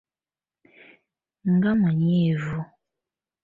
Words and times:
Nga 1.53 1.71
munyiivu. 1.79 2.59